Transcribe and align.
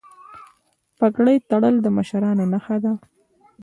پګړۍ 0.97 1.37
تړل 1.49 1.75
د 1.81 1.87
مشرانو 1.97 2.43
نښه 2.53 2.77
ده. 2.83 2.93